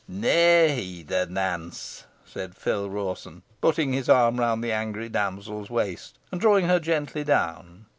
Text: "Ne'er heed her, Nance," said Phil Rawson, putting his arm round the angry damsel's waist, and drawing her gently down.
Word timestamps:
"Ne'er 0.07 0.67
heed 0.69 1.11
her, 1.11 1.27
Nance," 1.27 2.05
said 2.25 2.55
Phil 2.55 2.89
Rawson, 2.89 3.43
putting 3.61 3.93
his 3.93 4.09
arm 4.09 4.39
round 4.39 4.63
the 4.63 4.71
angry 4.71 5.09
damsel's 5.09 5.69
waist, 5.69 6.17
and 6.31 6.41
drawing 6.41 6.65
her 6.65 6.79
gently 6.79 7.23
down. 7.23 7.85